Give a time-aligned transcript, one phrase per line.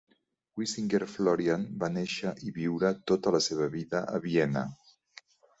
[0.61, 4.69] Wisinger-Florian va néixer i viure tota la seva vida a Vienna.